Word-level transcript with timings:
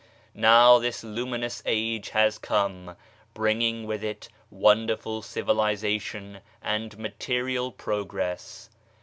Now 0.33 0.79
this 0.79 1.03
luminous 1.03 1.61
age 1.63 2.09
has 2.09 2.39
come, 2.39 2.95
bringing 3.35 3.85
with 3.85 4.03
it 4.03 4.29
wonderful 4.49 5.21
civilization 5.21 6.39
and 6.59 6.97
material 6.97 7.71
progress. 7.71 8.71